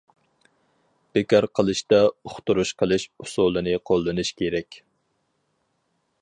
بىكار 1.17 1.45
قىلىشتا 1.59 1.99
ئۇقتۇرۇش 2.07 2.71
قىلىش 2.83 3.05
ئۇسۇلىنى 3.25 3.77
قوللىنىش 3.91 4.33
كېرەك. 4.41 4.81